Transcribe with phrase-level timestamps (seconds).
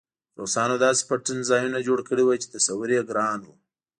[0.39, 3.49] روسانو داسې پټنځایونه جوړ کړي وو چې تصور یې ګران و